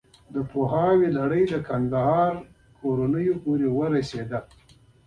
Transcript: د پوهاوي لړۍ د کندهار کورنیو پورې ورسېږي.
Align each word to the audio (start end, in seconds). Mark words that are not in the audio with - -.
د 0.33 0.35
پوهاوي 0.51 1.09
لړۍ 1.17 1.43
د 1.49 1.55
کندهار 1.67 2.33
کورنیو 2.79 3.35
پورې 3.43 3.67
ورسېږي. 3.77 4.39